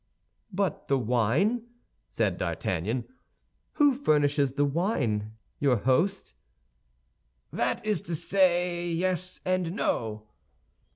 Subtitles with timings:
[0.51, 1.61] "But the wine,"
[2.07, 3.07] said D'Artagnan,
[3.73, 5.33] "who furnishes the wine?
[5.59, 6.33] Your host?"
[7.53, 10.27] "That is to say, yes and no."